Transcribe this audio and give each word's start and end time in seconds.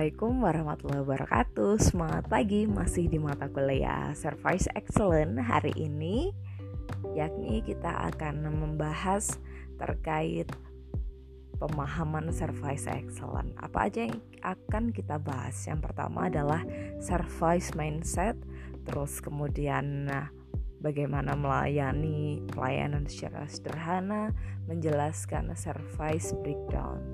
Assalamualaikum 0.00 0.40
warahmatullahi 0.40 1.04
wabarakatuh. 1.04 1.76
Semangat 1.76 2.24
pagi 2.24 2.64
masih 2.64 3.04
di 3.12 3.20
mata 3.20 3.52
kuliah. 3.52 4.16
Service 4.16 4.64
Excellent 4.72 5.36
hari 5.36 5.76
ini 5.76 6.32
Yakni 7.12 7.60
kita 7.60 8.08
akan 8.08 8.48
membahas 8.48 9.36
terkait 9.76 10.48
pemahaman 11.60 12.32
Service 12.32 12.88
Excellent. 12.88 13.52
Apa 13.60 13.92
aja 13.92 14.08
yang 14.08 14.24
akan 14.40 14.88
kita 14.88 15.20
bahas? 15.20 15.68
Yang 15.68 15.92
pertama 15.92 16.32
adalah 16.32 16.64
Service 16.96 17.76
Mindset 17.76 18.40
Terus 18.88 19.20
kemudian 19.20 20.08
nah, 20.08 20.32
bagaimana 20.80 21.36
melayani 21.36 22.40
pelayanan 22.48 23.04
secara 23.04 23.44
sederhana, 23.46 24.32
menjelaskan 24.64 25.52
service 25.52 26.32
breakdown. 26.40 27.04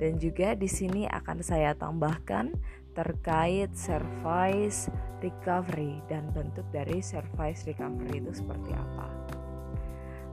Dan 0.00 0.16
juga 0.16 0.56
di 0.56 0.64
sini 0.64 1.04
akan 1.04 1.44
saya 1.44 1.76
tambahkan 1.76 2.56
terkait 2.96 3.70
service 3.76 4.88
recovery 5.20 6.00
dan 6.08 6.32
bentuk 6.32 6.64
dari 6.72 7.04
service 7.04 7.68
recovery 7.68 8.24
itu 8.24 8.32
seperti 8.32 8.72
apa. 8.72 9.06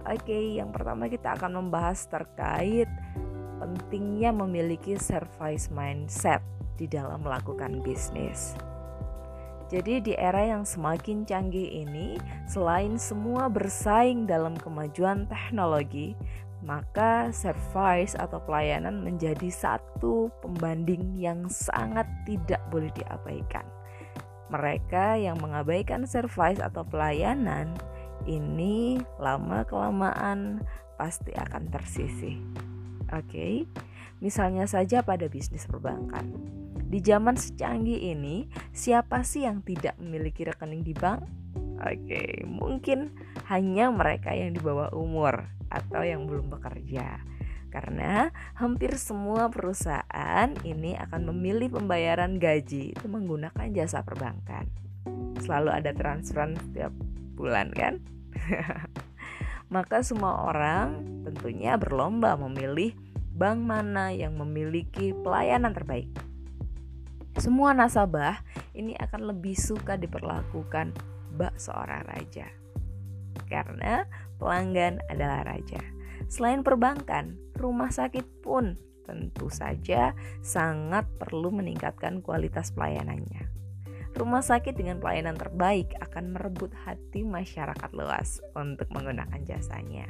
Oke, 0.08 0.56
yang 0.56 0.72
pertama 0.72 1.12
kita 1.12 1.36
akan 1.36 1.68
membahas 1.68 2.08
terkait 2.08 2.88
pentingnya 3.60 4.32
memiliki 4.32 4.96
service 4.96 5.68
mindset 5.68 6.40
di 6.80 6.88
dalam 6.88 7.28
melakukan 7.28 7.84
bisnis. 7.84 8.56
Jadi 9.68 10.00
di 10.00 10.14
era 10.16 10.48
yang 10.48 10.64
semakin 10.64 11.28
canggih 11.28 11.84
ini, 11.84 12.16
selain 12.48 12.96
semua 12.96 13.52
bersaing 13.52 14.24
dalam 14.24 14.56
kemajuan 14.56 15.28
teknologi, 15.28 16.16
maka 16.66 17.30
service 17.30 18.18
atau 18.18 18.42
pelayanan 18.42 19.02
menjadi 19.06 19.50
satu 19.50 20.34
pembanding 20.42 21.18
yang 21.18 21.46
sangat 21.50 22.06
tidak 22.26 22.62
boleh 22.74 22.90
diabaikan. 22.98 23.66
Mereka 24.48 25.20
yang 25.20 25.38
mengabaikan 25.44 26.08
service 26.08 26.64
atau 26.64 26.82
pelayanan 26.88 27.76
ini 28.26 28.98
lama-kelamaan 29.20 30.64
pasti 30.96 31.36
akan 31.36 31.70
tersisih. 31.70 32.42
Oke, 33.14 33.28
okay? 33.28 33.54
misalnya 34.20 34.66
saja 34.68 35.06
pada 35.06 35.30
bisnis 35.32 35.68
perbankan 35.70 36.58
di 36.88 37.04
zaman 37.04 37.36
secanggih 37.36 38.16
ini, 38.16 38.48
siapa 38.72 39.20
sih 39.20 39.44
yang 39.44 39.60
tidak 39.60 40.00
memiliki 40.00 40.48
rekening 40.48 40.88
di 40.88 40.96
bank? 40.96 41.20
Oke, 41.78 42.42
mungkin 42.50 43.14
hanya 43.46 43.94
mereka 43.94 44.34
yang 44.34 44.54
di 44.54 44.62
bawah 44.62 44.90
umur 44.98 45.46
atau 45.70 46.02
yang 46.02 46.26
belum 46.26 46.50
bekerja. 46.50 47.22
Karena 47.70 48.34
hampir 48.58 48.98
semua 48.98 49.54
perusahaan 49.54 50.50
ini 50.66 50.98
akan 50.98 51.30
memilih 51.30 51.78
pembayaran 51.78 52.42
gaji 52.42 52.98
itu 52.98 53.06
menggunakan 53.06 53.70
jasa 53.76 54.02
perbankan. 54.02 54.66
Selalu 55.44 55.70
ada 55.70 55.92
transferan 55.94 56.58
setiap 56.58 56.90
bulan 57.38 57.70
kan? 57.76 58.02
Maka 59.76 60.02
semua 60.02 60.50
orang 60.50 61.06
tentunya 61.28 61.78
berlomba 61.78 62.34
memilih 62.40 62.98
bank 63.38 63.62
mana 63.62 64.10
yang 64.10 64.34
memiliki 64.34 65.14
pelayanan 65.14 65.76
terbaik 65.76 66.10
semua 67.38 67.70
nasabah 67.70 68.42
ini 68.74 68.98
akan 68.98 69.30
lebih 69.30 69.54
suka 69.54 69.94
diperlakukan 69.94 70.90
seorang 71.58 72.04
raja. 72.10 72.50
Karena 73.46 74.04
pelanggan 74.42 75.02
adalah 75.08 75.46
raja. 75.46 75.80
Selain 76.28 76.66
perbankan, 76.66 77.38
rumah 77.56 77.94
sakit 77.94 78.44
pun 78.44 78.76
tentu 79.08 79.48
saja 79.48 80.12
sangat 80.44 81.08
perlu 81.16 81.54
meningkatkan 81.54 82.20
kualitas 82.20 82.76
pelayanannya. 82.76 83.48
Rumah 84.18 84.44
sakit 84.44 84.76
dengan 84.76 84.98
pelayanan 84.98 85.38
terbaik 85.38 85.94
akan 86.02 86.36
merebut 86.36 86.74
hati 86.84 87.24
masyarakat 87.24 87.90
luas 87.94 88.42
untuk 88.58 88.90
menggunakan 88.90 89.40
jasanya. 89.46 90.10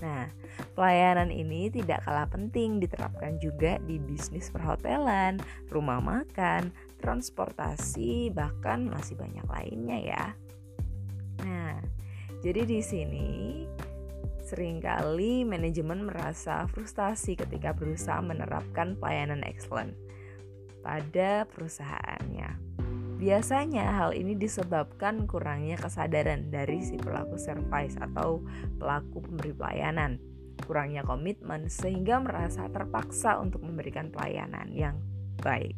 Nah, 0.00 0.28
pelayanan 0.76 1.28
ini 1.28 1.68
tidak 1.68 2.04
kalah 2.08 2.28
penting 2.28 2.80
diterapkan 2.80 3.36
juga 3.36 3.76
di 3.84 4.00
bisnis 4.00 4.48
perhotelan, 4.48 5.40
rumah 5.68 6.00
makan, 6.00 6.72
transportasi, 7.00 8.32
bahkan 8.32 8.88
masih 8.88 9.16
banyak 9.16 9.44
lainnya 9.44 9.98
ya. 10.00 10.24
Nah, 11.44 11.80
jadi 12.40 12.64
di 12.64 12.80
sini 12.80 13.28
sering 14.50 14.82
kali 14.82 15.46
manajemen 15.46 16.10
merasa 16.10 16.66
frustasi 16.66 17.38
ketika 17.38 17.70
berusaha 17.70 18.18
menerapkan 18.18 18.98
pelayanan 18.98 19.46
excellent 19.46 19.94
pada 20.82 21.46
perusahaannya. 21.46 22.58
Biasanya 23.20 24.00
hal 24.00 24.16
ini 24.16 24.32
disebabkan 24.32 25.28
kurangnya 25.28 25.76
kesadaran 25.76 26.48
dari 26.48 26.80
si 26.80 26.96
pelaku 26.96 27.36
service 27.36 28.00
atau 28.00 28.40
pelaku 28.80 29.20
pemberi 29.20 29.52
pelayanan, 29.52 30.16
kurangnya 30.64 31.04
komitmen 31.04 31.68
sehingga 31.68 32.16
merasa 32.24 32.64
terpaksa 32.72 33.36
untuk 33.36 33.60
memberikan 33.60 34.08
pelayanan 34.08 34.72
yang 34.72 34.96
baik. 35.44 35.76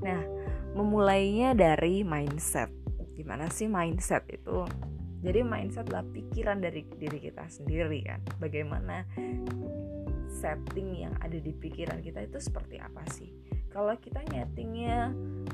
Nah, 0.00 0.24
memulainya 0.72 1.52
dari 1.52 2.00
mindset. 2.00 2.77
Gimana 3.18 3.50
sih 3.50 3.66
mindset 3.66 4.22
itu? 4.30 4.62
Jadi 5.18 5.42
mindset 5.42 5.90
adalah 5.90 6.06
pikiran 6.06 6.62
dari 6.62 6.86
diri 6.86 7.18
kita 7.18 7.50
sendiri 7.50 8.06
kan. 8.06 8.22
Bagaimana 8.38 9.02
setting 10.30 11.02
yang 11.02 11.18
ada 11.18 11.34
di 11.34 11.50
pikiran 11.50 11.98
kita 11.98 12.22
itu 12.30 12.38
seperti 12.38 12.78
apa 12.78 13.02
sih? 13.10 13.34
kalau 13.78 13.94
kita 14.00 14.24
nyetingnya 14.32 15.12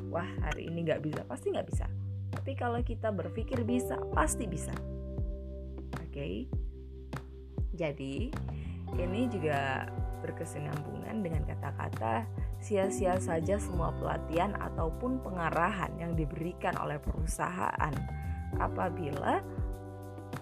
wah 0.08 0.26
hari 0.40 0.70
ini 0.70 0.86
nggak 0.86 1.02
bisa 1.02 1.20
pasti 1.26 1.52
nggak 1.52 1.68
bisa 1.68 1.86
tapi 2.32 2.56
kalau 2.56 2.80
kita 2.82 3.10
berpikir 3.10 3.62
bisa 3.66 3.98
pasti 4.14 4.46
bisa 4.46 4.72
oke 5.98 6.08
okay? 6.08 6.46
jadi 7.74 8.30
ini 8.94 9.20
juga 9.28 9.90
berkesinambungan 10.22 11.20
dengan 11.20 11.42
kata-kata 11.44 12.24
sia-sia 12.64 13.20
saja 13.20 13.60
semua 13.60 13.92
pelatihan 14.00 14.56
ataupun 14.56 15.20
pengarahan 15.20 15.92
yang 16.00 16.16
diberikan 16.16 16.72
oleh 16.80 16.96
perusahaan 16.96 17.92
apabila 18.56 19.44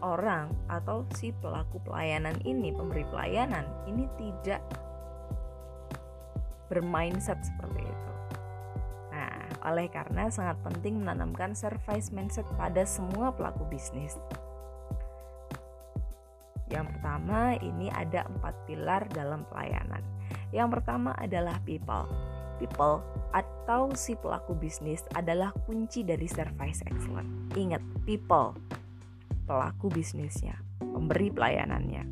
orang 0.07 0.55
atau 0.71 1.03
si 1.19 1.35
pelaku 1.35 1.83
pelayanan 1.83 2.39
ini, 2.47 2.71
pemberi 2.71 3.03
pelayanan 3.11 3.67
ini 3.91 4.07
tidak 4.15 4.63
bermindset 6.71 7.43
seperti 7.43 7.83
itu. 7.83 8.13
Nah, 9.11 9.43
oleh 9.67 9.91
karena 9.91 10.31
sangat 10.31 10.63
penting 10.63 11.03
menanamkan 11.03 11.59
service 11.59 12.15
mindset 12.15 12.47
pada 12.55 12.87
semua 12.87 13.35
pelaku 13.35 13.67
bisnis. 13.67 14.15
Yang 16.73 16.97
pertama, 16.97 17.59
ini 17.61 17.93
ada 17.93 18.25
empat 18.31 18.55
pilar 18.65 19.05
dalam 19.13 19.45
pelayanan. 19.53 20.01
Yang 20.53 20.79
pertama 20.79 21.17
adalah 21.17 21.59
people. 21.65 22.07
People 22.61 23.03
atau 23.33 23.91
si 23.97 24.15
pelaku 24.15 24.55
bisnis 24.55 25.03
adalah 25.17 25.51
kunci 25.67 26.05
dari 26.05 26.29
service 26.29 26.85
excellent. 26.85 27.51
Ingat, 27.57 27.81
people, 28.05 28.55
pelaku 29.49 29.89
bisnisnya, 29.89 30.61
pemberi 30.79 31.33
pelayanannya. 31.33 32.05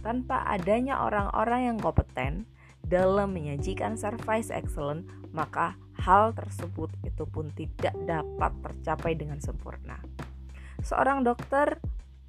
Tanpa 0.00 0.48
adanya 0.48 1.04
orang-orang 1.04 1.70
yang 1.70 1.78
kompeten, 1.78 2.48
dalam 2.80 3.36
menyajikan 3.36 3.94
service 3.94 4.50
excellent, 4.50 5.06
maka 5.30 5.78
hal 6.00 6.32
tersebut 6.34 6.90
itu 7.06 7.22
pun 7.28 7.52
tidak 7.54 7.94
dapat 8.08 8.50
tercapai 8.64 9.12
dengan 9.14 9.38
sempurna. 9.38 10.00
Seorang 10.80 11.22
dokter 11.22 11.78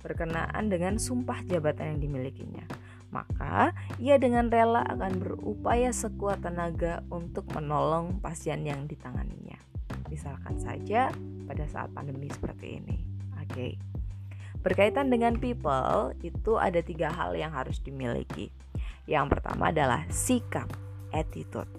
berkenaan 0.04 0.68
dengan 0.68 1.00
sumpah 1.00 1.42
jabatan 1.48 1.96
yang 1.96 2.00
dimilikinya, 2.04 2.66
maka 3.12 3.76
ia 4.00 4.16
dengan 4.18 4.48
rela 4.48 4.82
akan 4.88 5.20
berupaya 5.20 5.92
sekuat 5.92 6.42
tenaga 6.42 7.04
untuk 7.12 7.46
menolong 7.54 8.24
pasien 8.24 8.64
yang 8.64 8.88
ditanganinya. 8.88 9.60
Misalkan 10.08 10.60
saja 10.60 11.12
pada 11.48 11.64
saat 11.68 11.92
pandemi 11.92 12.32
seperti 12.32 12.80
ini. 12.80 12.98
Oke. 13.40 13.48
Okay. 13.52 13.72
Berkaitan 14.62 15.10
dengan 15.10 15.42
people, 15.42 16.14
itu 16.22 16.54
ada 16.62 16.86
tiga 16.86 17.10
hal 17.10 17.34
yang 17.34 17.50
harus 17.50 17.82
dimiliki. 17.82 18.54
Yang 19.10 19.38
pertama 19.38 19.74
adalah 19.74 20.06
sikap, 20.14 20.70
attitude. 21.10 21.70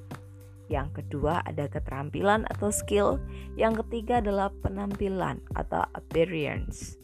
Yang 0.66 1.04
kedua 1.04 1.46
ada 1.46 1.70
keterampilan 1.70 2.42
atau 2.50 2.74
skill. 2.74 3.22
Yang 3.54 3.86
ketiga 3.86 4.18
adalah 4.18 4.50
penampilan 4.66 5.38
atau 5.54 5.86
appearance. 5.94 6.98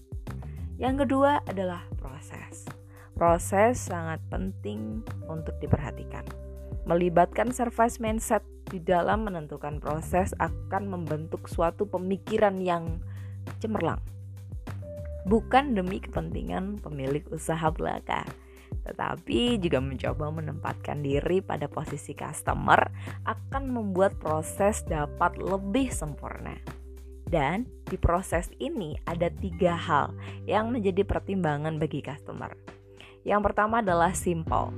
Yang 0.83 1.07
kedua 1.07 1.47
adalah 1.47 1.87
proses. 2.01 2.78
Proses 3.19 3.83
sangat 3.83 4.23
penting 4.31 5.03
untuk 5.27 5.59
diperhatikan. 5.59 6.23
Melibatkan 6.87 7.51
service 7.51 7.99
mindset 7.99 8.47
di 8.71 8.79
dalam 8.79 9.27
menentukan 9.27 9.83
proses 9.83 10.31
akan 10.39 10.87
membentuk 10.87 11.51
suatu 11.51 11.91
pemikiran 11.91 12.63
yang 12.63 13.03
cemerlang. 13.59 13.99
Bukan 15.27 15.75
demi 15.75 15.99
kepentingan 15.99 16.79
pemilik 16.79 17.27
usaha 17.35 17.67
belaka, 17.75 18.23
tetapi 18.87 19.59
juga 19.59 19.83
mencoba 19.83 20.31
menempatkan 20.31 21.03
diri 21.03 21.43
pada 21.43 21.67
posisi 21.67 22.15
customer 22.15 22.87
akan 23.27 23.65
membuat 23.67 24.15
proses 24.23 24.87
dapat 24.87 25.43
lebih 25.43 25.91
sempurna. 25.91 26.55
Dan 27.27 27.67
di 27.83 27.99
proses 27.99 28.47
ini 28.63 28.95
ada 29.11 29.27
tiga 29.27 29.75
hal 29.75 30.15
yang 30.47 30.71
menjadi 30.71 31.03
pertimbangan 31.03 31.83
bagi 31.83 31.99
customer. 31.99 32.78
Yang 33.29 33.53
pertama 33.53 33.85
adalah 33.85 34.17
simple, 34.17 34.73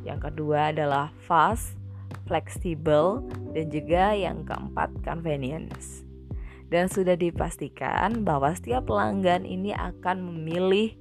yang 0.00 0.16
kedua 0.16 0.72
adalah 0.72 1.12
fast, 1.28 1.76
fleksibel, 2.24 3.20
dan 3.52 3.68
juga 3.68 4.16
yang 4.16 4.48
keempat 4.48 4.88
convenience. 5.04 6.00
Dan 6.72 6.88
sudah 6.88 7.20
dipastikan 7.20 8.24
bahwa 8.24 8.56
setiap 8.56 8.88
pelanggan 8.88 9.44
ini 9.44 9.76
akan 9.76 10.24
memilih 10.24 10.96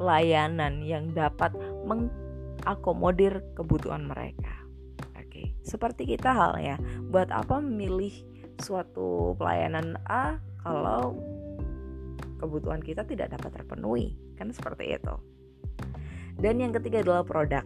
pelayanan 0.00 0.80
yang 0.80 1.12
dapat 1.12 1.52
mengakomodir 1.84 3.44
kebutuhan 3.52 4.08
mereka. 4.08 4.64
Oke, 5.20 5.52
seperti 5.60 6.08
kita 6.08 6.32
halnya, 6.32 6.80
buat 7.12 7.28
apa 7.28 7.60
memilih 7.60 8.16
suatu 8.56 9.36
pelayanan 9.36 10.00
A 10.08 10.40
kalau 10.64 11.20
kebutuhan 12.40 12.80
kita 12.80 13.04
tidak 13.04 13.36
dapat 13.36 13.60
terpenuhi? 13.60 14.16
Kan 14.40 14.56
seperti 14.56 14.96
itu. 14.96 15.29
Dan 16.40 16.60
yang 16.60 16.72
ketiga 16.72 17.04
adalah 17.04 17.22
produk. 17.22 17.64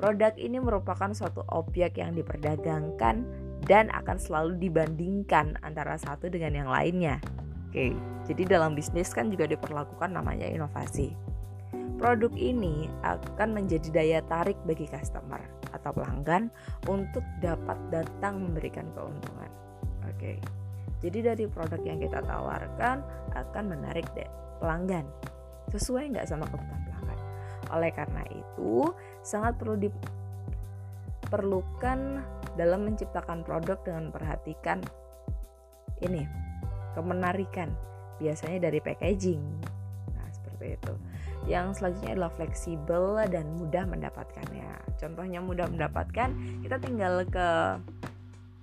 Produk 0.00 0.32
ini 0.40 0.58
merupakan 0.58 1.12
suatu 1.12 1.44
objek 1.52 2.00
yang 2.00 2.16
diperdagangkan 2.16 3.24
dan 3.64 3.88
akan 3.92 4.16
selalu 4.16 4.68
dibandingkan 4.68 5.56
antara 5.64 5.96
satu 5.96 6.28
dengan 6.28 6.52
yang 6.56 6.68
lainnya. 6.68 7.20
Oke, 7.70 7.92
jadi 8.28 8.58
dalam 8.58 8.76
bisnis 8.76 9.12
kan 9.12 9.28
juga 9.28 9.48
diperlakukan 9.48 10.10
namanya 10.12 10.48
inovasi. 10.48 11.12
Produk 11.94 12.32
ini 12.34 12.90
akan 13.06 13.54
menjadi 13.54 13.88
daya 13.94 14.20
tarik 14.26 14.58
bagi 14.66 14.90
customer 14.90 15.40
atau 15.70 15.90
pelanggan 15.94 16.50
untuk 16.90 17.22
dapat 17.38 17.78
datang 17.90 18.42
memberikan 18.42 18.86
keuntungan. 18.94 19.50
Oke. 20.10 20.38
Jadi 21.04 21.18
dari 21.20 21.44
produk 21.44 21.80
yang 21.84 22.00
kita 22.00 22.24
tawarkan 22.24 23.04
akan 23.36 23.64
menarik 23.68 24.08
deh 24.16 24.26
pelanggan. 24.58 25.04
Sesuai 25.74 26.14
nggak 26.16 26.28
sama 26.30 26.48
kebutuhan. 26.48 26.93
Oleh 27.72 27.92
karena 27.94 28.24
itu, 28.32 28.92
sangat 29.24 29.56
perlu 29.56 29.76
diperlukan 31.24 31.98
dalam 32.54 32.86
menciptakan 32.86 33.42
produk 33.42 33.78
dengan 33.82 34.10
memperhatikan 34.10 34.78
ini 36.02 36.26
kemenarikan 36.94 37.74
biasanya 38.22 38.70
dari 38.70 38.78
packaging. 38.78 39.42
Nah, 40.14 40.28
seperti 40.30 40.78
itu. 40.78 40.94
Yang 41.44 41.82
selanjutnya 41.82 42.10
adalah 42.16 42.32
fleksibel 42.32 43.20
dan 43.28 43.44
mudah 43.58 43.84
mendapatkannya. 43.84 44.96
Contohnya 44.96 45.42
mudah 45.44 45.66
mendapatkan, 45.68 46.30
kita 46.64 46.76
tinggal 46.80 47.26
ke 47.28 47.48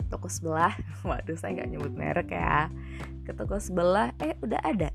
toko 0.10 0.32
sebelah. 0.32 0.74
Waduh, 1.08 1.38
saya 1.38 1.62
nggak 1.62 1.70
nyebut 1.70 1.94
merek 1.94 2.34
ya. 2.34 2.72
Ke 3.28 3.36
toko 3.36 3.62
sebelah, 3.62 4.16
eh 4.24 4.34
udah 4.42 4.62
ada. 4.64 4.90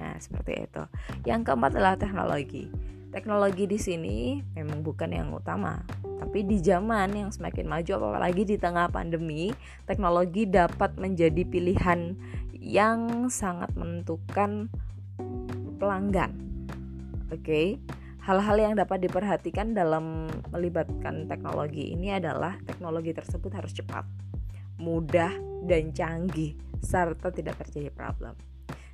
Nah, 0.00 0.16
seperti 0.18 0.66
itu. 0.66 0.82
Yang 1.28 1.52
keempat 1.52 1.70
adalah 1.76 1.94
teknologi. 2.00 2.66
Teknologi 3.10 3.66
di 3.66 3.78
sini 3.78 4.38
memang 4.54 4.86
bukan 4.86 5.10
yang 5.10 5.34
utama, 5.34 5.82
tapi 6.22 6.46
di 6.46 6.62
zaman 6.62 7.10
yang 7.10 7.30
semakin 7.34 7.66
maju 7.66 7.90
apalagi 7.98 8.46
di 8.46 8.56
tengah 8.56 8.86
pandemi, 8.86 9.50
teknologi 9.84 10.46
dapat 10.46 10.94
menjadi 10.94 11.42
pilihan 11.42 12.14
yang 12.54 13.26
sangat 13.26 13.74
menentukan 13.74 14.70
pelanggan 15.82 16.50
Oke, 17.30 17.46
okay? 17.46 17.66
hal-hal 18.26 18.58
yang 18.58 18.74
dapat 18.74 19.06
diperhatikan 19.06 19.70
dalam 19.70 20.26
melibatkan 20.50 21.30
teknologi 21.30 21.94
ini 21.94 22.10
adalah 22.10 22.58
teknologi 22.66 23.14
tersebut 23.14 23.54
harus 23.54 23.70
cepat, 23.70 24.02
mudah, 24.82 25.30
dan 25.62 25.94
canggih, 25.94 26.58
serta 26.82 27.30
tidak 27.30 27.62
terjadi 27.62 27.94
problem. 27.94 28.34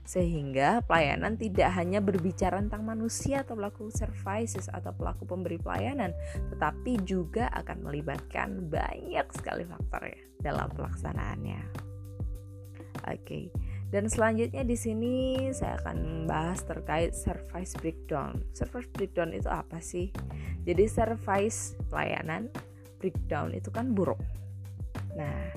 Sehingga 0.07 0.87
pelayanan 0.87 1.35
tidak 1.35 1.75
hanya 1.75 1.99
berbicara 1.99 2.63
tentang 2.63 2.87
manusia 2.87 3.43
atau 3.43 3.59
pelaku 3.59 3.91
services 3.91 4.71
atau 4.71 4.95
pelaku 4.95 5.27
pemberi 5.27 5.59
pelayanan, 5.59 6.15
tetapi 6.55 7.03
juga 7.03 7.51
akan 7.53 7.91
melibatkan 7.91 8.71
banyak 8.71 9.27
sekali 9.35 9.67
faktor 9.67 10.07
ya 10.07 10.21
dalam 10.41 10.71
pelaksanaannya. 10.71 11.61
Oke. 13.07 13.21
Okay. 13.23 13.45
Dan 13.87 14.11
selanjutnya 14.11 14.67
di 14.67 14.75
sini 14.75 15.15
saya 15.55 15.79
akan 15.79 16.27
membahas 16.27 16.67
terkait 16.67 17.15
service 17.15 17.79
breakdown. 17.79 18.43
Service 18.51 18.91
breakdown 18.91 19.31
itu 19.31 19.47
apa 19.47 19.79
sih? 19.79 20.11
Jadi 20.67 20.91
service 20.91 21.79
pelayanan 21.87 22.51
breakdown 22.99 23.55
itu 23.55 23.71
kan 23.71 23.95
buruk. 23.95 24.19
Nah, 25.15 25.55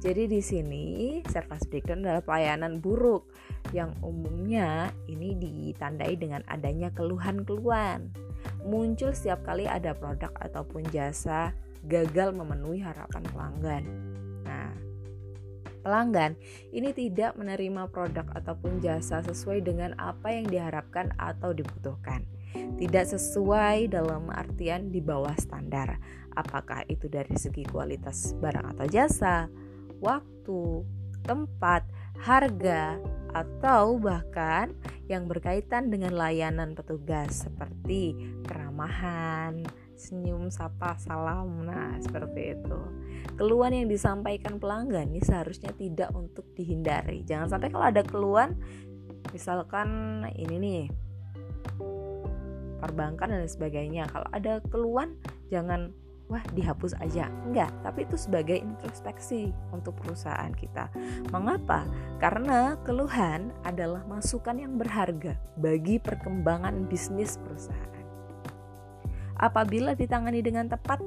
jadi 0.00 0.24
di 0.24 0.40
sini 0.40 0.86
service 1.28 1.68
breakdown 1.68 2.00
adalah 2.08 2.24
pelayanan 2.24 2.80
buruk 2.80 3.28
yang 3.76 3.92
umumnya 4.00 4.88
ini 5.04 5.36
ditandai 5.36 6.16
dengan 6.16 6.40
adanya 6.48 6.88
keluhan-keluhan. 6.96 8.08
Muncul 8.64 9.12
setiap 9.12 9.44
kali 9.44 9.68
ada 9.68 9.92
produk 9.92 10.32
ataupun 10.40 10.88
jasa 10.88 11.52
gagal 11.84 12.32
memenuhi 12.32 12.80
harapan 12.80 13.22
pelanggan. 13.28 13.84
Nah, 14.48 14.72
pelanggan 15.84 16.34
ini 16.72 16.96
tidak 16.96 17.36
menerima 17.36 17.92
produk 17.92 18.24
ataupun 18.32 18.80
jasa 18.80 19.20
sesuai 19.20 19.60
dengan 19.60 19.92
apa 20.00 20.32
yang 20.32 20.48
diharapkan 20.48 21.12
atau 21.20 21.52
dibutuhkan. 21.52 22.24
Tidak 22.56 23.04
sesuai 23.04 23.92
dalam 23.92 24.32
artian 24.32 24.88
di 24.88 25.04
bawah 25.04 25.36
standar. 25.36 26.00
Apakah 26.32 26.88
itu 26.88 27.06
dari 27.06 27.36
segi 27.36 27.62
kualitas 27.68 28.32
barang 28.40 28.76
atau 28.76 28.86
jasa, 28.88 29.46
waktu, 30.00 30.84
tempat, 31.26 31.82
harga, 32.22 32.96
atau 33.36 34.00
bahkan 34.00 34.72
yang 35.06 35.28
berkaitan 35.28 35.92
dengan 35.92 36.16
layanan 36.16 36.72
petugas 36.72 37.44
seperti 37.44 38.16
keramahan, 38.48 39.60
senyum, 39.92 40.48
sapa, 40.48 40.96
salam. 40.96 41.68
Nah, 41.68 42.00
seperti 42.00 42.56
itu. 42.56 42.80
Keluhan 43.36 43.76
yang 43.76 43.88
disampaikan 43.92 44.56
pelanggan 44.56 45.12
ini 45.12 45.20
seharusnya 45.20 45.70
tidak 45.76 46.08
untuk 46.16 46.48
dihindari. 46.56 47.20
Jangan 47.28 47.52
sampai 47.52 47.68
kalau 47.68 47.86
ada 47.86 48.00
keluhan 48.00 48.56
misalkan 49.34 50.22
ini 50.38 50.56
nih 50.56 50.84
perbankan 52.80 53.36
dan 53.36 53.48
sebagainya. 53.48 54.08
Kalau 54.08 54.28
ada 54.32 54.64
keluhan 54.72 55.18
jangan 55.52 55.92
wah 56.26 56.42
dihapus 56.54 56.98
aja. 56.98 57.30
Enggak, 57.46 57.70
tapi 57.82 58.06
itu 58.06 58.18
sebagai 58.18 58.58
introspeksi 58.58 59.54
untuk 59.70 59.94
perusahaan 59.98 60.50
kita. 60.50 60.90
Mengapa? 61.30 61.86
Karena 62.18 62.74
keluhan 62.82 63.54
adalah 63.62 64.02
masukan 64.06 64.58
yang 64.58 64.74
berharga 64.78 65.38
bagi 65.58 66.02
perkembangan 66.02 66.86
bisnis 66.90 67.38
perusahaan. 67.38 67.94
Apabila 69.36 69.92
ditangani 69.92 70.40
dengan 70.40 70.72
tepat, 70.72 70.98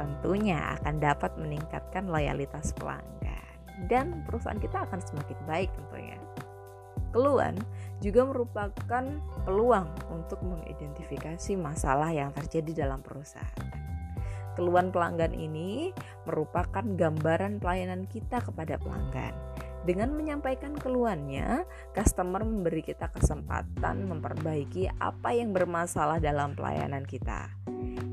tentunya 0.00 0.78
akan 0.80 1.02
dapat 1.02 1.36
meningkatkan 1.36 2.08
loyalitas 2.08 2.72
pelanggan 2.74 3.44
dan 3.86 4.26
perusahaan 4.26 4.58
kita 4.58 4.88
akan 4.88 4.98
semakin 5.04 5.38
baik 5.46 5.70
tentunya. 5.76 6.18
Keluhan 7.12 7.56
juga 8.04 8.24
merupakan 8.24 9.04
peluang 9.44 9.88
untuk 10.12 10.40
mengidentifikasi 10.44 11.56
masalah 11.56 12.12
yang 12.12 12.30
terjadi 12.36 12.84
dalam 12.84 13.00
perusahaan. 13.00 13.87
Keluhan 14.58 14.90
pelanggan 14.90 15.38
ini 15.38 15.94
merupakan 16.26 16.82
gambaran 16.82 17.62
pelayanan 17.62 18.10
kita 18.10 18.42
kepada 18.42 18.74
pelanggan. 18.82 19.30
Dengan 19.86 20.18
menyampaikan 20.18 20.74
keluhannya, 20.74 21.62
customer 21.94 22.42
memberi 22.42 22.82
kita 22.82 23.06
kesempatan 23.14 24.10
memperbaiki 24.10 24.90
apa 24.98 25.30
yang 25.30 25.54
bermasalah 25.54 26.18
dalam 26.18 26.58
pelayanan 26.58 27.06
kita. 27.06 27.54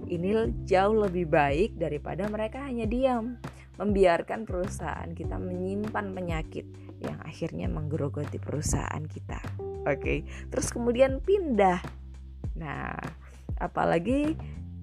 Ini 0.05 0.53
jauh 0.69 1.09
lebih 1.09 1.25
baik 1.25 1.81
daripada 1.81 2.29
mereka 2.29 2.61
hanya 2.61 2.85
diam, 2.85 3.41
membiarkan 3.81 4.45
perusahaan 4.45 5.09
kita 5.17 5.41
menyimpan 5.41 6.13
penyakit 6.13 6.69
yang 7.01 7.17
akhirnya 7.25 7.65
menggerogoti 7.67 8.37
perusahaan 8.37 9.01
kita. 9.01 9.41
Oke, 9.89 10.23
terus 10.53 10.69
kemudian 10.69 11.19
pindah. 11.25 11.81
Nah, 12.55 12.95
apalagi 13.59 14.37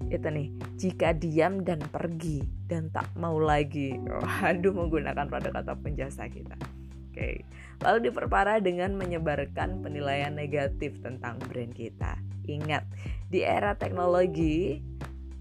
itu 0.08 0.26
nih, 0.26 0.48
jika 0.80 1.14
diam 1.14 1.62
dan 1.62 1.78
pergi 1.78 2.42
dan 2.66 2.88
tak 2.90 3.06
mau 3.14 3.38
lagi, 3.38 3.94
waduh 4.42 4.74
menggunakan 4.74 5.28
produk 5.28 5.62
ataupun 5.62 5.94
jasa 5.94 6.26
kita. 6.26 6.56
Oke, 7.12 7.44
lalu 7.84 8.08
diperparah 8.08 8.64
dengan 8.64 8.96
menyebarkan 8.96 9.84
penilaian 9.84 10.32
negatif 10.32 10.96
tentang 11.04 11.36
brand 11.44 11.76
kita. 11.76 12.16
Ingat, 12.48 12.88
di 13.28 13.44
era 13.44 13.76
teknologi 13.76 14.80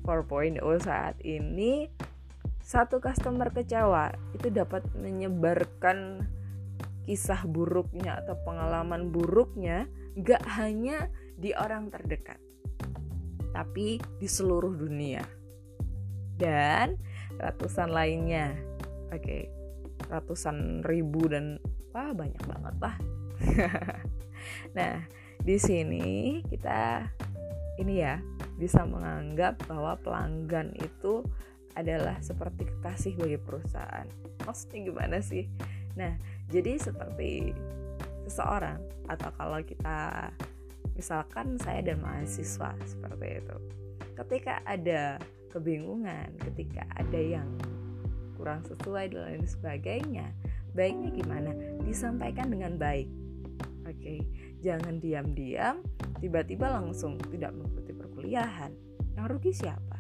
4.0 0.04 0.60
saat 0.84 1.16
ini 1.24 1.88
satu 2.60 3.00
customer 3.00 3.50
kecewa 3.56 4.14
itu 4.38 4.52
dapat 4.52 4.86
menyebarkan 5.00 6.28
kisah 7.08 7.44
buruknya 7.50 8.22
atau 8.22 8.38
pengalaman 8.46 9.10
buruknya 9.10 9.90
gak 10.20 10.44
hanya 10.60 11.10
di 11.40 11.52
orang 11.58 11.90
terdekat 11.90 12.38
tapi 13.52 14.00
di 14.20 14.28
seluruh 14.28 14.74
dunia. 14.76 15.24
Dan 16.36 16.98
ratusan 17.38 17.92
lainnya. 17.92 18.56
Oke. 19.14 19.22
Okay. 19.22 19.44
Ratusan 20.10 20.84
ribu 20.84 21.30
dan 21.30 21.62
wah 21.96 22.12
banyak 22.12 22.42
banget 22.44 22.76
lah. 22.82 22.96
nah, 24.78 24.94
di 25.40 25.56
sini 25.56 26.42
kita 26.50 27.06
ini 27.80 28.04
ya 28.04 28.20
bisa 28.60 28.84
menganggap 28.84 29.58
bahwa 29.66 29.98
pelanggan 29.98 30.76
itu 30.78 31.24
adalah 31.74 32.20
seperti 32.20 32.68
kekasih 32.68 33.16
bagi 33.16 33.40
perusahaan. 33.40 34.08
Maksudnya 34.44 34.80
gimana 34.92 35.18
sih? 35.24 35.48
Nah, 35.96 36.14
jadi 36.52 36.78
seperti 36.78 37.56
seseorang 38.28 38.80
atau 39.08 39.30
kalau 39.36 39.60
kita 39.64 40.30
misalkan 41.02 41.58
saya 41.58 41.82
dan 41.82 41.98
mahasiswa 41.98 42.78
seperti 42.86 43.42
itu. 43.42 43.58
Ketika 44.14 44.62
ada 44.70 45.18
kebingungan, 45.50 46.30
ketika 46.46 46.86
ada 46.94 47.18
yang 47.18 47.50
kurang 48.38 48.62
sesuai 48.70 49.10
dan 49.10 49.22
lain 49.26 49.46
sebagainya, 49.50 50.30
baiknya 50.78 51.10
gimana? 51.10 51.58
Disampaikan 51.82 52.54
dengan 52.54 52.78
baik. 52.78 53.10
Oke, 53.90 53.98
okay. 53.98 54.20
jangan 54.62 55.02
diam-diam 55.02 55.82
tiba-tiba 56.22 56.70
langsung 56.70 57.18
tidak 57.34 57.50
mengikuti 57.58 57.98
perkuliahan. 57.98 58.70
Yang 59.18 59.26
rugi 59.26 59.52
siapa? 59.58 59.98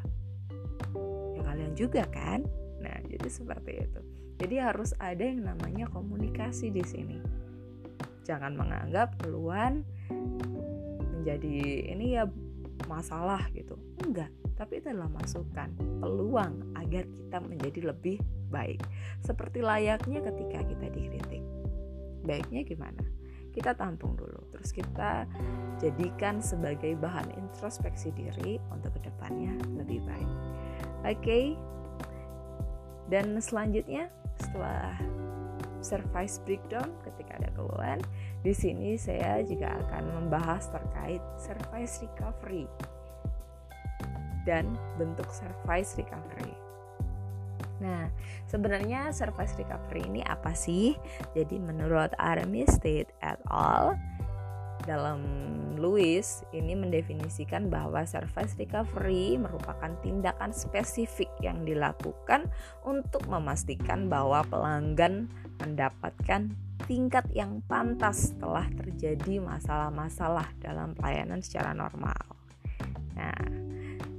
Ya 1.33 1.41
kalian 1.41 1.73
juga 1.73 2.05
kan? 2.13 2.45
Nah, 2.77 3.01
jadi 3.09 3.25
seperti 3.25 3.89
itu. 3.89 4.01
Jadi 4.37 4.55
harus 4.61 4.93
ada 5.01 5.25
yang 5.25 5.49
namanya 5.49 5.89
komunikasi 5.89 6.69
di 6.69 6.85
sini. 6.85 7.17
Jangan 8.21 8.53
menganggap 8.53 9.17
keluhan 9.17 9.81
menjadi 11.21 11.85
ini 11.93 12.17
ya 12.17 12.25
masalah 12.89 13.45
gitu. 13.53 13.77
Enggak, 14.01 14.33
tapi 14.57 14.81
itu 14.81 14.89
adalah 14.89 15.13
masukan, 15.13 15.69
peluang 16.01 16.73
agar 16.73 17.05
kita 17.05 17.37
menjadi 17.39 17.93
lebih 17.93 18.17
baik. 18.49 18.81
Seperti 19.21 19.61
layaknya 19.61 20.19
ketika 20.25 20.59
kita 20.65 20.85
dikritik. 20.89 21.43
Baiknya 22.25 22.65
gimana? 22.65 23.05
Kita 23.51 23.75
tampung 23.75 24.15
dulu, 24.15 24.47
terus 24.49 24.71
kita 24.71 25.27
jadikan 25.77 26.39
sebagai 26.39 26.95
bahan 26.95 27.35
introspeksi 27.35 28.15
diri 28.15 28.57
untuk 28.71 28.95
ke 28.95 29.11
depannya 29.11 29.53
lebih 29.75 29.99
baik. 30.07 30.31
Oke, 31.03 31.17
okay? 31.19 31.45
dan 33.11 33.35
selanjutnya 33.43 34.07
setelah 34.39 34.95
service 35.81 36.39
breakdown 36.45 36.89
ketika 37.03 37.41
ada 37.41 37.49
keluhan 37.53 37.99
di 38.41 38.53
sini 38.53 38.97
saya 38.97 39.41
juga 39.45 39.77
akan 39.85 40.03
membahas 40.21 40.69
terkait 40.69 41.21
service 41.37 42.01
recovery 42.01 42.65
dan 44.45 44.65
bentuk 44.97 45.29
service 45.29 45.93
recovery. 45.97 46.53
Nah, 47.81 48.09
sebenarnya 48.45 49.09
service 49.09 49.57
recovery 49.57 50.05
ini 50.05 50.21
apa 50.25 50.53
sih? 50.53 50.93
Jadi 51.33 51.57
menurut 51.57 52.13
Armistead 52.21 53.09
et 53.25 53.41
al 53.49 53.97
dalam 54.83 55.21
Lewis 55.81 56.45
ini 56.53 56.77
mendefinisikan 56.77 57.73
bahwa 57.73 58.05
service 58.05 58.53
recovery 58.61 59.33
merupakan 59.41 59.89
tindakan 60.05 60.53
spesifik 60.53 61.29
yang 61.41 61.65
dilakukan 61.65 62.45
untuk 62.85 63.25
memastikan 63.25 64.05
bahwa 64.05 64.45
pelanggan 64.45 65.25
mendapatkan 65.57 66.53
tingkat 66.85 67.25
yang 67.33 67.65
pantas 67.65 68.33
setelah 68.33 68.65
terjadi 68.77 69.41
masalah-masalah 69.41 70.53
dalam 70.61 70.93
pelayanan 70.93 71.41
secara 71.41 71.73
normal. 71.73 72.17
Nah, 73.17 73.41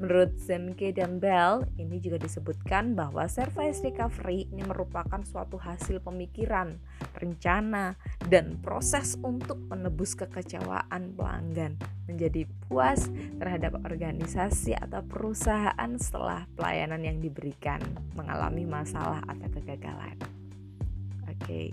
Menurut 0.02 0.34
Zemke 0.34 0.90
dan 0.90 1.22
Bell, 1.22 1.62
ini 1.78 2.02
juga 2.02 2.18
disebutkan 2.18 2.98
bahwa 2.98 3.22
service 3.30 3.86
recovery 3.86 4.50
ini 4.50 4.66
merupakan 4.66 5.22
suatu 5.22 5.62
hasil 5.62 6.02
pemikiran, 6.02 6.74
rencana, 7.22 7.94
dan 8.26 8.58
proses 8.58 9.14
untuk 9.22 9.62
menebus 9.70 10.18
kekecewaan 10.18 11.14
pelanggan 11.14 11.78
menjadi 12.10 12.50
puas 12.66 13.14
terhadap 13.38 13.78
organisasi 13.86 14.74
atau 14.74 15.06
perusahaan 15.06 15.90
setelah 15.94 16.50
pelayanan 16.58 17.06
yang 17.06 17.22
diberikan 17.22 17.78
mengalami 18.18 18.66
masalah 18.66 19.22
atau 19.30 19.54
kegagalan. 19.54 20.18
Oke. 21.30 21.46
Okay. 21.46 21.66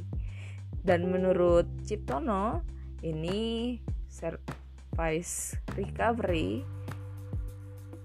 Dan 0.85 1.09
menurut 1.09 1.65
Ciptono, 1.81 2.61
ini 3.01 3.81
service 4.05 5.57
recovery 5.73 6.61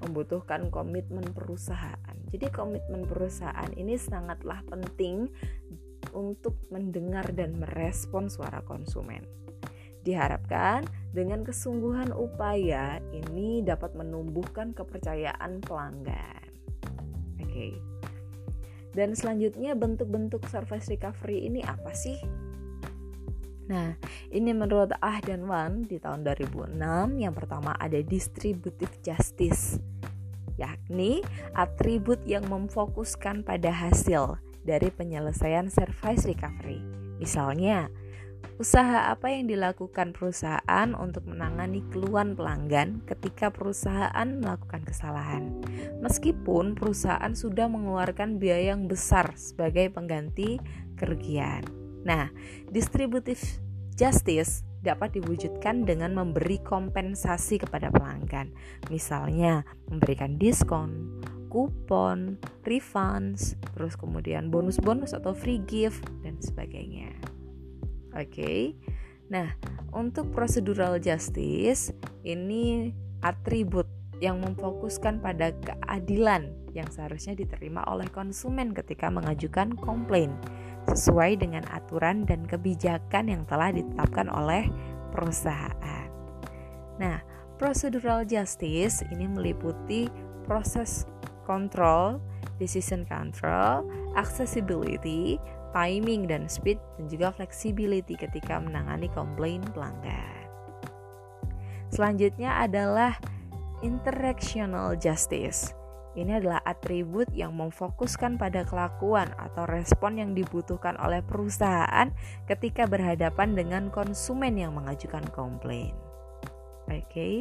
membutuhkan 0.04 0.68
komitmen 0.68 1.24
perusahaan. 1.32 2.16
Jadi 2.28 2.46
komitmen 2.52 3.08
perusahaan 3.08 3.72
ini 3.74 3.96
sangatlah 3.96 4.60
penting 4.68 5.32
untuk 6.12 6.60
mendengar 6.68 7.24
dan 7.32 7.56
merespon 7.56 8.28
suara 8.28 8.60
konsumen. 8.62 9.24
Diharapkan 10.04 10.84
dengan 11.16 11.40
kesungguhan 11.42 12.12
upaya 12.12 13.00
ini 13.08 13.64
dapat 13.64 13.96
menumbuhkan 13.96 14.76
kepercayaan 14.76 15.64
pelanggan. 15.64 16.50
Oke. 17.40 17.48
Okay. 17.48 17.72
Dan 18.94 19.16
selanjutnya 19.16 19.74
bentuk-bentuk 19.74 20.46
service 20.46 20.86
recovery 20.86 21.50
ini 21.50 21.64
apa 21.66 21.90
sih? 21.96 22.20
Nah, 23.64 23.96
ini 24.28 24.52
menurut 24.52 24.92
Ah 25.00 25.24
dan 25.24 25.48
Wan 25.48 25.88
di 25.88 25.96
tahun 25.96 26.20
2006 26.22 26.76
yang 27.16 27.32
pertama 27.32 27.72
ada 27.80 27.96
distributive 28.04 28.92
justice 29.00 29.80
yakni 30.56 31.20
atribut 31.54 32.22
yang 32.24 32.46
memfokuskan 32.46 33.42
pada 33.42 33.70
hasil 33.70 34.38
dari 34.64 34.88
penyelesaian 34.88 35.68
service 35.68 36.24
recovery. 36.24 36.80
Misalnya, 37.20 37.92
usaha 38.56 39.10
apa 39.10 39.34
yang 39.34 39.50
dilakukan 39.50 40.14
perusahaan 40.14 40.88
untuk 40.94 41.26
menangani 41.26 41.82
keluhan 41.90 42.38
pelanggan 42.38 43.02
ketika 43.04 43.50
perusahaan 43.50 44.28
melakukan 44.40 44.82
kesalahan. 44.86 45.58
Meskipun 46.00 46.78
perusahaan 46.78 47.34
sudah 47.34 47.66
mengeluarkan 47.66 48.38
biaya 48.38 48.76
yang 48.76 48.86
besar 48.86 49.34
sebagai 49.34 49.90
pengganti 49.90 50.62
kerugian. 50.94 51.66
Nah, 52.04 52.30
distributive 52.70 53.40
justice 53.96 54.62
dapat 54.84 55.16
diwujudkan 55.16 55.88
dengan 55.88 56.12
memberi 56.12 56.60
kompensasi 56.60 57.56
kepada 57.64 57.88
pelanggan. 57.88 58.52
Misalnya, 58.92 59.64
memberikan 59.88 60.36
diskon, 60.36 61.08
kupon, 61.48 62.36
refunds, 62.68 63.56
terus 63.72 63.96
kemudian 63.96 64.52
bonus-bonus 64.52 65.16
atau 65.16 65.32
free 65.32 65.64
gift 65.64 66.04
dan 66.20 66.36
sebagainya. 66.38 67.16
Oke. 68.12 68.28
Okay? 68.28 68.60
Nah, 69.32 69.56
untuk 69.96 70.28
procedural 70.36 71.00
justice 71.00 71.90
ini 72.20 72.92
atribut 73.24 73.88
yang 74.20 74.38
memfokuskan 74.44 75.18
pada 75.24 75.50
keadilan 75.64 76.52
yang 76.74 76.90
seharusnya 76.90 77.38
diterima 77.38 77.86
oleh 77.86 78.06
konsumen 78.10 78.74
ketika 78.74 79.08
mengajukan 79.08 79.78
komplain 79.78 80.34
sesuai 80.94 81.42
dengan 81.42 81.66
aturan 81.74 82.22
dan 82.24 82.46
kebijakan 82.46 83.26
yang 83.26 83.42
telah 83.50 83.74
ditetapkan 83.74 84.30
oleh 84.30 84.70
perusahaan. 85.10 86.06
Nah, 87.02 87.18
procedural 87.58 88.22
justice 88.22 89.02
ini 89.10 89.26
meliputi 89.26 90.06
proses 90.46 91.04
kontrol, 91.42 92.22
decision 92.62 93.02
control, 93.04 93.82
accessibility, 94.14 95.36
timing 95.74 96.30
dan 96.30 96.46
speed 96.46 96.78
dan 96.96 97.10
juga 97.10 97.34
flexibility 97.34 98.14
ketika 98.14 98.62
menangani 98.62 99.10
komplain 99.10 99.60
pelanggan. 99.74 100.46
Selanjutnya 101.90 102.62
adalah 102.62 103.18
interactional 103.82 104.94
justice 104.94 105.74
ini 106.14 106.38
adalah 106.38 106.62
atribut 106.62 107.26
yang 107.34 107.54
memfokuskan 107.58 108.38
pada 108.38 108.62
kelakuan 108.62 109.34
atau 109.34 109.66
respon 109.66 110.18
yang 110.22 110.30
dibutuhkan 110.32 110.94
oleh 111.02 111.20
perusahaan 111.26 112.10
ketika 112.46 112.86
berhadapan 112.86 113.58
dengan 113.58 113.90
konsumen 113.90 114.54
yang 114.54 114.74
mengajukan 114.78 115.26
komplain. 115.34 115.94
Oke, 116.84 117.00
okay? 117.08 117.34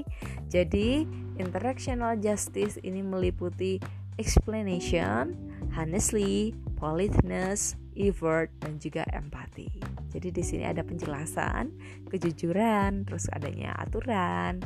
jadi 0.48 1.04
interactional 1.36 2.16
justice 2.16 2.80
ini 2.80 3.04
meliputi 3.04 3.76
explanation, 4.16 5.36
honestly, 5.76 6.56
politeness, 6.80 7.76
effort, 8.00 8.50
dan 8.64 8.80
juga 8.80 9.04
empathy. 9.12 9.68
Jadi 10.16 10.30
di 10.32 10.44
sini 10.46 10.64
ada 10.64 10.86
penjelasan, 10.86 11.74
kejujuran, 12.08 13.04
terus 13.04 13.28
adanya 13.34 13.76
aturan, 13.82 14.62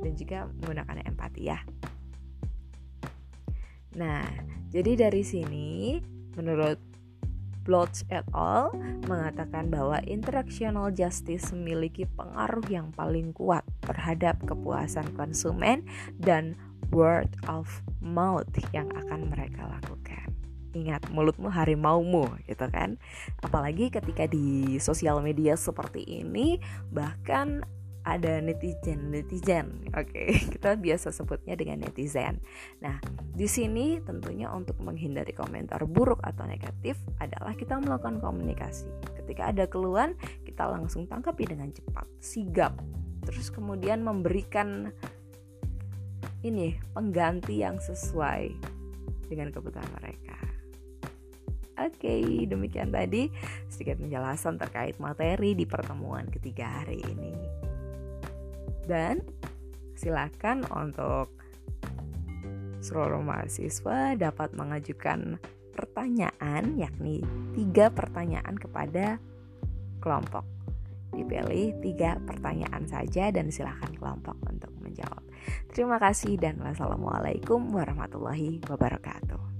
dan 0.00 0.12
juga 0.16 0.46
menggunakan 0.62 1.04
empati 1.04 1.42
ya. 1.44 1.60
Nah, 3.94 4.26
jadi 4.74 5.08
dari 5.08 5.22
sini 5.22 6.02
menurut 6.34 6.78
Bloch 7.64 8.04
et 8.12 8.28
al. 8.36 8.76
mengatakan 9.08 9.72
bahwa 9.72 9.96
interactional 10.04 10.92
justice 10.92 11.48
memiliki 11.56 12.04
pengaruh 12.04 12.64
yang 12.68 12.92
paling 12.92 13.32
kuat 13.32 13.64
terhadap 13.80 14.36
kepuasan 14.44 15.08
konsumen 15.16 15.88
dan 16.20 16.60
word 16.92 17.32
of 17.48 17.80
mouth 18.04 18.52
yang 18.76 18.86
akan 18.92 19.32
mereka 19.32 19.64
lakukan. 19.64 20.28
Ingat, 20.76 21.08
mulutmu 21.08 21.48
harimaumu 21.48 22.36
gitu 22.44 22.68
kan. 22.68 23.00
Apalagi 23.40 23.88
ketika 23.88 24.28
di 24.28 24.76
sosial 24.76 25.24
media 25.24 25.56
seperti 25.56 26.04
ini, 26.04 26.60
bahkan 26.92 27.64
ada 28.04 28.38
netizen 28.44 29.08
netizen. 29.08 29.88
Oke 29.96 30.12
okay, 30.12 30.28
kita 30.54 30.76
biasa 30.76 31.10
sebutnya 31.10 31.56
dengan 31.56 31.82
netizen. 31.82 32.38
Nah 32.84 33.00
di 33.32 33.48
sini 33.48 33.98
tentunya 34.04 34.52
untuk 34.52 34.78
menghindari 34.84 35.32
komentar 35.32 35.82
buruk 35.88 36.20
atau 36.20 36.44
negatif 36.44 37.00
adalah 37.18 37.56
kita 37.56 37.80
melakukan 37.80 38.20
komunikasi. 38.20 38.86
Ketika 39.24 39.50
ada 39.50 39.64
keluhan 39.64 40.14
kita 40.44 40.68
langsung 40.68 41.08
tangkapi 41.08 41.48
dengan 41.48 41.72
cepat 41.72 42.06
sigap. 42.20 42.76
Terus 43.24 43.48
kemudian 43.48 44.04
memberikan 44.04 44.92
ini 46.44 46.76
pengganti 46.92 47.64
yang 47.64 47.80
sesuai 47.80 48.52
dengan 49.32 49.48
kebutuhan 49.48 49.88
mereka. 49.96 50.36
Oke, 51.74 52.06
okay, 52.06 52.46
demikian 52.46 52.94
tadi 52.94 53.26
sedikit 53.66 53.98
penjelasan 53.98 54.60
terkait 54.60 54.94
materi 55.02 55.58
di 55.58 55.66
pertemuan 55.66 56.30
ketiga 56.30 56.84
hari 56.84 57.02
ini. 57.02 57.34
Dan 58.84 59.24
silakan 59.96 60.66
untuk 60.68 61.32
seluruh 62.84 63.24
mahasiswa 63.24 64.12
dapat 64.12 64.52
mengajukan 64.52 65.40
pertanyaan 65.72 66.76
yakni 66.76 67.24
tiga 67.56 67.88
pertanyaan 67.88 68.60
kepada 68.60 69.16
kelompok. 70.04 70.44
Dipilih 71.16 71.78
tiga 71.80 72.20
pertanyaan 72.28 72.84
saja 72.84 73.32
dan 73.32 73.48
silakan 73.48 73.96
kelompok 73.96 74.36
untuk 74.50 74.74
menjawab. 74.82 75.22
Terima 75.72 75.96
kasih 75.96 76.36
dan 76.36 76.60
wassalamualaikum 76.60 77.72
warahmatullahi 77.72 78.60
wabarakatuh 78.66 79.53